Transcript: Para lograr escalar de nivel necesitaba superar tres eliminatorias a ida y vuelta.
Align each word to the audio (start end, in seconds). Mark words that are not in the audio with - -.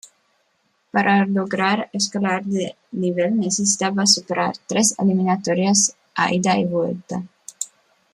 Para 0.93 1.27
lograr 1.27 1.91
escalar 1.93 2.43
de 2.45 2.75
nivel 2.91 3.39
necesitaba 3.39 4.07
superar 4.07 4.53
tres 4.67 4.95
eliminatorias 4.97 5.95
a 6.15 6.33
ida 6.33 6.57
y 6.57 6.65
vuelta. 6.65 7.21